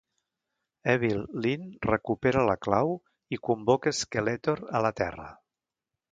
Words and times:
Evil-Lyn 0.91 1.67
recupera 1.87 2.45
la 2.49 2.55
clau 2.67 2.93
i 3.37 3.39
convoca 3.49 3.93
Skeletor 3.99 4.63
a 4.79 4.83
la 4.87 4.93
Terra. 5.01 5.27